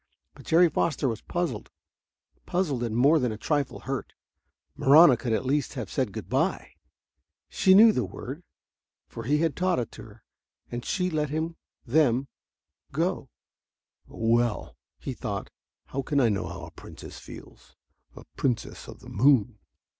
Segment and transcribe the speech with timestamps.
[0.33, 1.69] But Jerry Foster was puzzled,
[2.47, 4.13] puzzled and more than a trifle hurt.
[4.75, 6.71] Marahna could at least have said good by.
[7.49, 8.41] She knew the word,
[9.07, 10.23] for he had taught it to her.
[10.71, 12.29] And she had let him them
[12.91, 13.29] go....
[14.09, 15.51] "Oh, well," he thought,
[15.85, 17.75] "how can I know how a princess feels
[18.15, 19.59] a princess of the moon?